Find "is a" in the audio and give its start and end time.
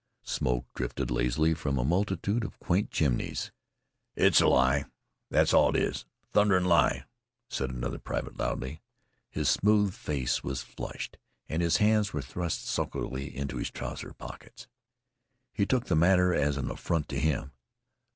5.79-6.25